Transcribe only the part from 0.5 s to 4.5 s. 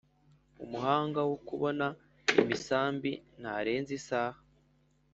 umuhanga wo kuboha imisambi ntarenza isaha